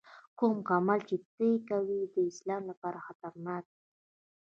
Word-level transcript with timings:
کوم 0.39 0.55
عمل 0.75 0.99
چې 1.09 1.15
ته 1.33 1.43
یې 1.51 1.57
کوې 1.69 1.99
د 2.13 2.15
اسلام 2.31 2.61
لپاره 2.71 3.03
خطرناک 3.07 3.63
دی. 3.73 3.81